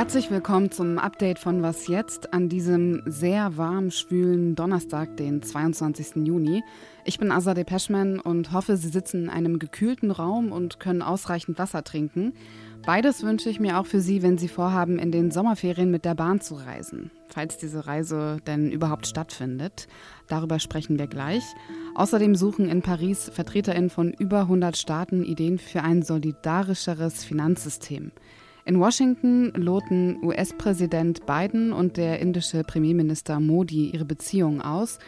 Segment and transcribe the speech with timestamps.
[0.00, 6.26] Herzlich willkommen zum Update von Was jetzt an diesem sehr warm schwülen Donnerstag, den 22.
[6.26, 6.62] Juni.
[7.04, 11.58] Ich bin Azadeh Peschman und hoffe, Sie sitzen in einem gekühlten Raum und können ausreichend
[11.58, 12.32] Wasser trinken.
[12.86, 16.14] Beides wünsche ich mir auch für Sie, wenn Sie vorhaben, in den Sommerferien mit der
[16.14, 19.86] Bahn zu reisen, falls diese Reise denn überhaupt stattfindet.
[20.28, 21.44] Darüber sprechen wir gleich.
[21.94, 28.12] Außerdem suchen in Paris VertreterInnen von über 100 Staaten Ideen für ein solidarischeres Finanzsystem.
[28.66, 34.98] In Washington loten US-Präsident Biden und der indische Premierminister Modi ihre Beziehungen aus.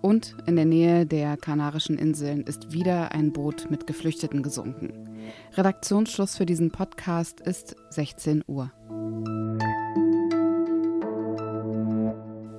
[0.00, 5.08] Und in der Nähe der Kanarischen Inseln ist wieder ein Boot mit Geflüchteten gesunken.
[5.54, 8.72] Redaktionsschluss für diesen Podcast ist 16 Uhr.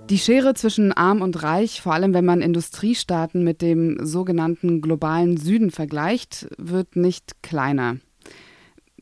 [0.09, 5.37] Die Schere zwischen arm und reich, vor allem wenn man Industriestaaten mit dem sogenannten globalen
[5.37, 7.97] Süden vergleicht, wird nicht kleiner.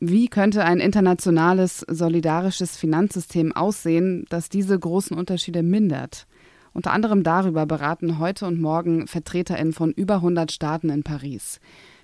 [0.04, 6.26] Wie könnte ein internationales, solidarisches Finanzsystem aussehen, das diese großen Unterschiede mindert?
[6.72, 11.60] Unter anderem darüber beraten heute und morgen VertreterInnen von über 100 Staaten in Paris.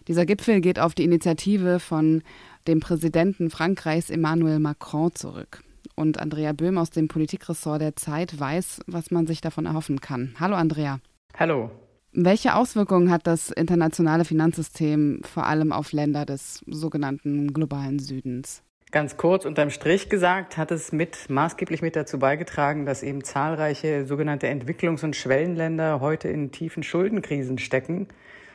[0.07, 2.23] Dieser Gipfel geht auf die Initiative von
[2.69, 5.65] dem Präsidenten Frankreichs Emmanuel Macron zurück.
[5.97, 10.37] Und Andrea Böhm aus dem Politikressort der Zeit weiß, was man sich davon erhoffen kann.
[10.39, 11.01] Hallo Andrea.
[11.37, 11.73] Hallo.
[12.13, 18.63] Welche Auswirkungen hat das internationale Finanzsystem vor allem auf Länder des sogenannten globalen Südens?
[18.91, 24.07] Ganz kurz unterm Strich gesagt, hat es mit maßgeblich mit dazu beigetragen, dass eben zahlreiche
[24.07, 28.09] sogenannte Entwicklungs- und Schwellenländer heute in tiefen Schuldenkrisen stecken.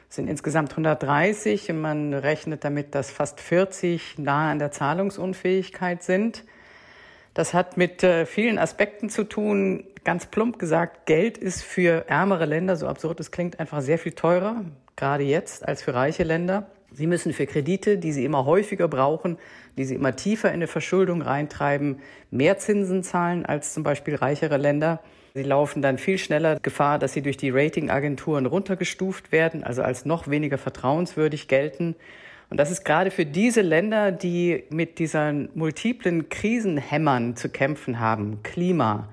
[0.09, 6.01] Es sind insgesamt 130 und man rechnet damit, dass fast 40 nahe an der Zahlungsunfähigkeit
[6.01, 6.43] sind.
[7.33, 9.85] Das hat mit äh, vielen Aspekten zu tun.
[10.03, 14.11] Ganz plump gesagt, Geld ist für ärmere Länder, so absurd es klingt, einfach sehr viel
[14.11, 14.63] teurer,
[14.95, 16.67] gerade jetzt, als für reiche Länder.
[16.91, 19.37] Sie müssen für Kredite, die sie immer häufiger brauchen,
[19.77, 24.57] die sie immer tiefer in eine Verschuldung reintreiben, mehr Zinsen zahlen als zum Beispiel reichere
[24.57, 24.99] Länder.
[25.33, 30.05] Sie laufen dann viel schneller Gefahr, dass sie durch die Ratingagenturen runtergestuft werden, also als
[30.05, 31.95] noch weniger vertrauenswürdig gelten.
[32.53, 38.43] Und das ist gerade für diese Länder, die mit diesen multiplen Krisenhämmern zu kämpfen haben,
[38.43, 39.09] Klima,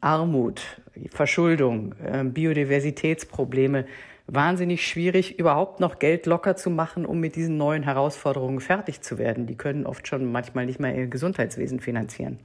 [0.00, 3.84] Armut, Verschuldung, ähm, Biodiversitätsprobleme,
[4.26, 9.18] wahnsinnig schwierig, überhaupt noch Geld locker zu machen, um mit diesen neuen Herausforderungen fertig zu
[9.18, 9.46] werden.
[9.46, 12.38] Die können oft schon manchmal nicht mehr ihr Gesundheitswesen finanzieren.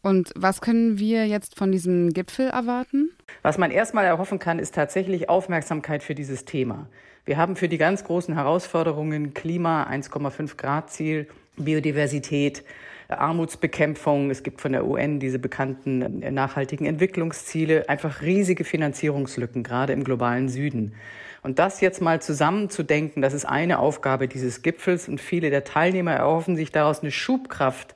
[0.00, 3.10] Und was können wir jetzt von diesem Gipfel erwarten?
[3.42, 6.86] Was man erstmal erhoffen kann, ist tatsächlich Aufmerksamkeit für dieses Thema.
[7.24, 12.64] Wir haben für die ganz großen Herausforderungen Klima, 1,5 Grad Ziel, Biodiversität,
[13.08, 14.30] Armutsbekämpfung.
[14.30, 20.04] Es gibt von der UN diese bekannten äh, nachhaltigen Entwicklungsziele, einfach riesige Finanzierungslücken, gerade im
[20.04, 20.94] globalen Süden.
[21.42, 26.12] Und das jetzt mal zusammenzudenken, das ist eine Aufgabe dieses Gipfels und viele der Teilnehmer
[26.12, 27.94] erhoffen sich daraus eine Schubkraft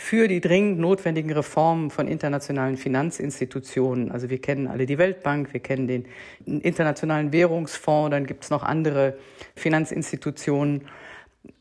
[0.00, 4.12] für die dringend notwendigen Reformen von internationalen Finanzinstitutionen.
[4.12, 6.06] Also wir kennen alle die Weltbank, wir kennen den
[6.46, 9.18] Internationalen Währungsfonds, dann gibt es noch andere
[9.56, 10.82] Finanzinstitutionen.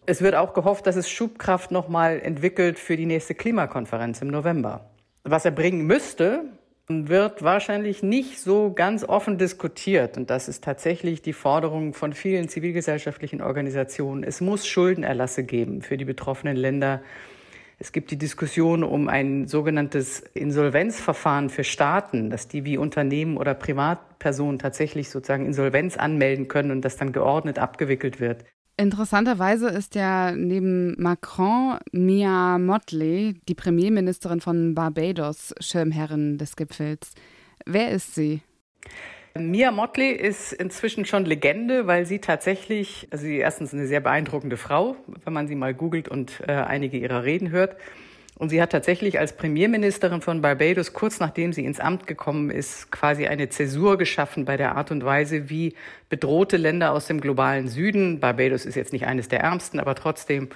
[0.06, 4.92] Es wird auch gehofft, dass es Schubkraft nochmal entwickelt für die nächste Klimakonferenz im November.
[5.24, 6.44] Was er bringen müsste,
[6.88, 10.16] wird wahrscheinlich nicht so ganz offen diskutiert.
[10.16, 14.24] Und das ist tatsächlich die Forderung von vielen zivilgesellschaftlichen Organisationen.
[14.24, 17.02] Es muss Schuldenerlasse geben für die betroffenen Länder
[17.80, 23.54] es gibt die Diskussion um ein sogenanntes Insolvenzverfahren für Staaten, dass die wie Unternehmen oder
[23.54, 28.46] Privatpersonen tatsächlich sozusagen Insolvenz anmelden können und das dann geordnet abgewickelt wird.
[28.78, 37.14] Interessanterweise ist ja neben Macron Mia Motley, die Premierministerin von Barbados, Schirmherrin des Gipfels.
[37.66, 38.42] Wer ist sie?
[39.38, 44.58] Mia Motley ist inzwischen schon Legende, weil sie tatsächlich, also sie erstens eine sehr beeindruckende
[44.58, 47.76] Frau, wenn man sie mal googelt und äh, einige ihrer Reden hört.
[48.38, 52.92] Und sie hat tatsächlich als Premierministerin von Barbados, kurz nachdem sie ins Amt gekommen ist,
[52.92, 55.74] quasi eine Zäsur geschaffen bei der Art und Weise, wie
[56.10, 60.50] bedrohte Länder aus dem globalen Süden, Barbados ist jetzt nicht eines der ärmsten, aber trotzdem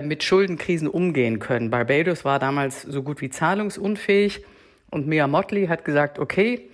[0.00, 1.70] mit Schuldenkrisen umgehen können.
[1.70, 4.44] Barbados war damals so gut wie zahlungsunfähig
[4.90, 6.68] und Mia Motley hat gesagt, okay,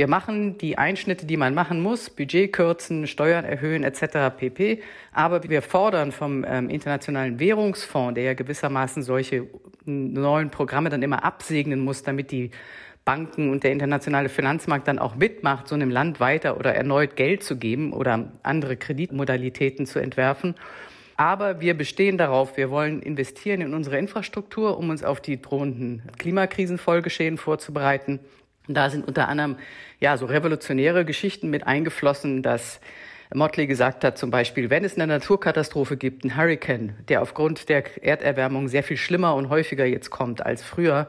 [0.00, 4.34] wir machen die Einschnitte, die man machen muss, Budget kürzen, Steuern erhöhen etc.
[4.34, 4.80] pp.
[5.12, 9.46] Aber wir fordern vom ähm, Internationalen Währungsfonds, der ja gewissermaßen solche
[9.84, 12.50] neuen Programme dann immer absegnen muss, damit die
[13.04, 17.42] Banken und der internationale Finanzmarkt dann auch mitmacht, so einem Land weiter oder erneut Geld
[17.42, 20.54] zu geben oder andere Kreditmodalitäten zu entwerfen.
[21.18, 26.04] Aber wir bestehen darauf, wir wollen investieren in unsere Infrastruktur, um uns auf die drohenden
[26.16, 28.20] Klimakrisenfolgeschäden vorzubereiten.
[28.70, 29.56] Und da sind unter anderem
[29.98, 32.78] ja so revolutionäre Geschichten mit eingeflossen, dass
[33.34, 37.82] Motley gesagt hat, zum Beispiel, wenn es eine Naturkatastrophe gibt, ein Hurricane, der aufgrund der
[38.00, 41.08] Erderwärmung sehr viel schlimmer und häufiger jetzt kommt als früher,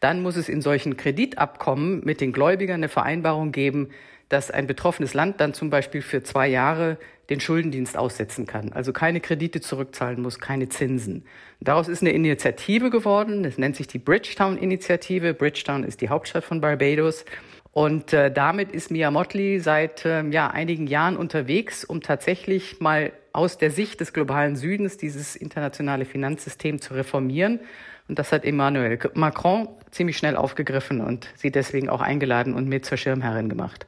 [0.00, 3.90] dann muss es in solchen Kreditabkommen mit den Gläubigern eine Vereinbarung geben,
[4.30, 6.96] dass ein betroffenes Land dann zum Beispiel für zwei Jahre
[7.32, 11.24] den Schuldendienst aussetzen kann, also keine Kredite zurückzahlen muss, keine Zinsen.
[11.60, 15.32] Daraus ist eine Initiative geworden, das nennt sich die Bridgetown-Initiative.
[15.32, 17.24] Bridgetown ist die Hauptstadt von Barbados.
[17.72, 23.12] Und äh, damit ist Mia Motley seit äh, ja, einigen Jahren unterwegs, um tatsächlich mal
[23.32, 27.60] aus der Sicht des globalen Südens dieses internationale Finanzsystem zu reformieren.
[28.08, 32.84] Und das hat Emmanuel Macron ziemlich schnell aufgegriffen und sie deswegen auch eingeladen und mit
[32.84, 33.86] zur Schirmherrin gemacht.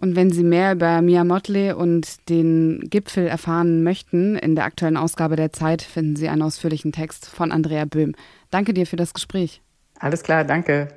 [0.00, 4.96] Und wenn Sie mehr über Mia Motley und den Gipfel erfahren möchten, in der aktuellen
[4.96, 8.14] Ausgabe der Zeit finden Sie einen ausführlichen Text von Andrea Böhm.
[8.50, 9.62] Danke dir für das Gespräch.
[9.98, 10.88] Alles klar, danke.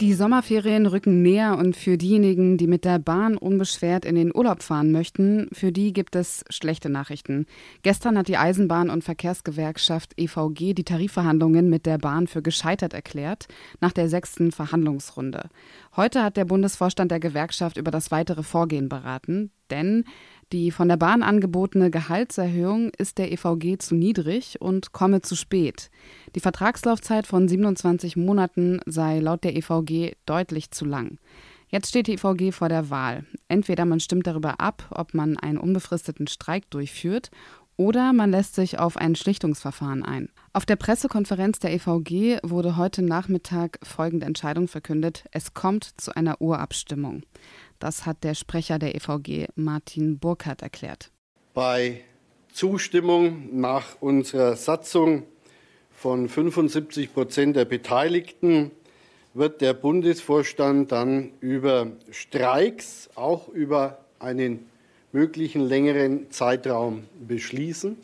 [0.00, 4.62] Die Sommerferien rücken näher und für diejenigen, die mit der Bahn unbeschwert in den Urlaub
[4.62, 7.46] fahren möchten, für die gibt es schlechte Nachrichten.
[7.82, 13.48] Gestern hat die Eisenbahn- und Verkehrsgewerkschaft EVG die Tarifverhandlungen mit der Bahn für gescheitert erklärt,
[13.80, 15.48] nach der sechsten Verhandlungsrunde.
[15.96, 20.04] Heute hat der Bundesvorstand der Gewerkschaft über das weitere Vorgehen beraten, denn
[20.52, 25.90] die von der Bahn angebotene Gehaltserhöhung ist der EVG zu niedrig und komme zu spät.
[26.34, 31.18] Die Vertragslaufzeit von 27 Monaten sei laut der EVG deutlich zu lang.
[31.68, 33.26] Jetzt steht die EVG vor der Wahl.
[33.48, 37.30] Entweder man stimmt darüber ab, ob man einen unbefristeten Streik durchführt,
[37.78, 40.30] oder man lässt sich auf ein Schlichtungsverfahren ein.
[40.54, 45.26] Auf der Pressekonferenz der EVG wurde heute Nachmittag folgende Entscheidung verkündet.
[45.30, 47.24] Es kommt zu einer Urabstimmung.
[47.78, 51.10] Das hat der Sprecher der EVG Martin Burkhardt erklärt.
[51.54, 52.02] Bei
[52.52, 55.24] Zustimmung nach unserer Satzung
[55.90, 58.70] von 75 Prozent der Beteiligten
[59.34, 64.66] wird der Bundesvorstand dann über Streiks, auch über einen
[65.12, 67.96] möglichen längeren Zeitraum beschließen.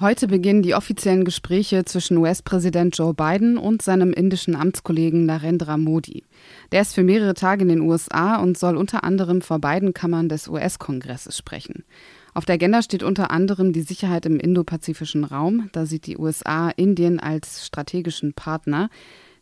[0.00, 6.24] Heute beginnen die offiziellen Gespräche zwischen US-Präsident Joe Biden und seinem indischen Amtskollegen Narendra Modi.
[6.72, 10.30] Der ist für mehrere Tage in den USA und soll unter anderem vor beiden Kammern
[10.30, 11.84] des US-Kongresses sprechen.
[12.32, 15.68] Auf der Agenda steht unter anderem die Sicherheit im indopazifischen Raum.
[15.72, 18.88] Da sieht die USA Indien als strategischen Partner.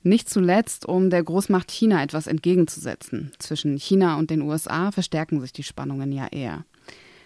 [0.03, 3.31] Nicht zuletzt, um der Großmacht China etwas entgegenzusetzen.
[3.39, 6.65] Zwischen China und den USA verstärken sich die Spannungen ja eher.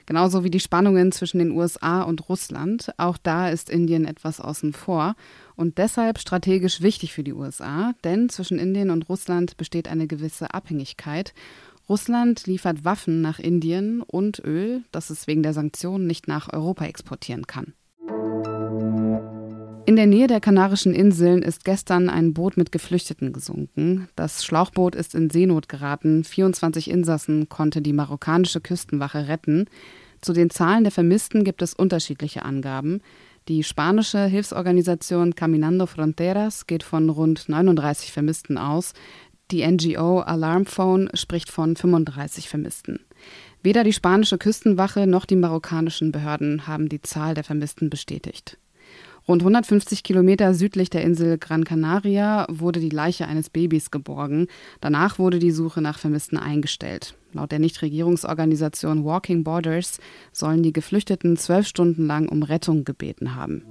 [0.06, 2.92] Genauso wie die Spannungen zwischen den USA und Russland.
[2.96, 5.14] Auch da ist Indien etwas außen vor
[5.56, 10.54] und deshalb strategisch wichtig für die USA, denn zwischen Indien und Russland besteht eine gewisse
[10.54, 11.34] Abhängigkeit.
[11.88, 16.84] Russland liefert Waffen nach Indien und Öl, das es wegen der Sanktionen nicht nach Europa
[16.84, 17.74] exportieren kann.
[19.84, 24.08] In der Nähe der Kanarischen Inseln ist gestern ein Boot mit Geflüchteten gesunken.
[24.14, 26.22] Das Schlauchboot ist in Seenot geraten.
[26.22, 29.66] 24 Insassen konnte die marokkanische Küstenwache retten.
[30.20, 33.00] Zu den Zahlen der Vermissten gibt es unterschiedliche Angaben.
[33.48, 38.92] Die spanische Hilfsorganisation Caminando Fronteras geht von rund 39 Vermissten aus.
[39.50, 43.00] Die NGO Alarm Phone spricht von 35 Vermissten.
[43.64, 48.58] Weder die spanische Küstenwache noch die marokkanischen Behörden haben die Zahl der Vermissten bestätigt.
[49.28, 54.48] Rund 150 Kilometer südlich der Insel Gran Canaria wurde die Leiche eines Babys geborgen.
[54.80, 57.14] Danach wurde die Suche nach Vermissten eingestellt.
[57.32, 60.00] Laut der Nichtregierungsorganisation Walking Borders
[60.32, 63.62] sollen die Geflüchteten zwölf Stunden lang um Rettung gebeten haben.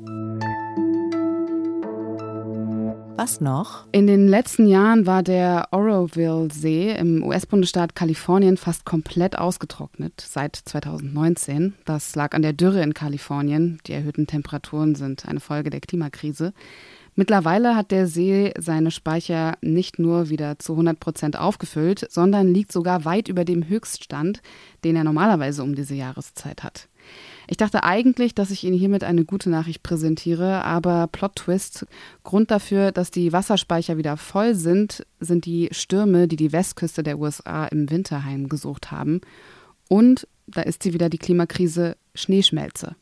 [3.21, 3.85] Was noch?
[3.91, 11.75] In den letzten Jahren war der Oroville-See im US-Bundesstaat Kalifornien fast komplett ausgetrocknet, seit 2019.
[11.85, 13.77] Das lag an der Dürre in Kalifornien.
[13.85, 16.51] Die erhöhten Temperaturen sind eine Folge der Klimakrise.
[17.13, 22.71] Mittlerweile hat der See seine Speicher nicht nur wieder zu 100 Prozent aufgefüllt, sondern liegt
[22.71, 24.41] sogar weit über dem Höchststand,
[24.83, 26.87] den er normalerweise um diese Jahreszeit hat.
[27.51, 31.85] Ich dachte eigentlich, dass ich Ihnen hiermit eine gute Nachricht präsentiere, aber Plot Twist.
[32.23, 37.19] Grund dafür, dass die Wasserspeicher wieder voll sind, sind die Stürme, die die Westküste der
[37.19, 39.19] USA im Winter heimgesucht haben.
[39.89, 42.95] Und da ist sie wieder die Klimakrise Schneeschmelze.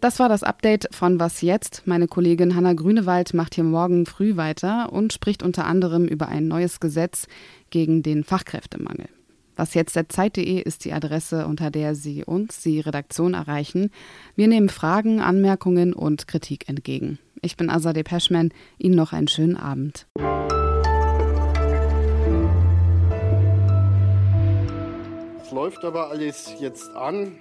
[0.00, 1.82] Das war das Update von Was jetzt?
[1.86, 6.46] Meine Kollegin Hanna Grünewald macht hier morgen früh weiter und spricht unter anderem über ein
[6.46, 7.26] neues Gesetz
[7.70, 9.08] gegen den Fachkräftemangel.
[9.60, 13.90] Was jetzt der Zeit.de ist die Adresse, unter der Sie uns, die Redaktion, erreichen.
[14.34, 17.18] Wir nehmen Fragen, Anmerkungen und Kritik entgegen.
[17.42, 18.54] Ich bin Azadeh Peschman.
[18.78, 20.06] Ihnen noch einen schönen Abend.
[25.42, 27.36] Es läuft aber alles jetzt an.